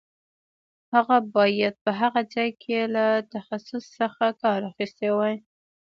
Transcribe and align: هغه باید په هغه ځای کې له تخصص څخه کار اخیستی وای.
هغه 0.93 1.17
باید 1.35 1.73
په 1.83 1.91
هغه 2.01 2.21
ځای 2.33 2.49
کې 2.61 2.79
له 2.95 3.05
تخصص 3.33 3.83
څخه 3.99 4.25
کار 4.41 4.59
اخیستی 4.71 5.09
وای. 5.13 5.35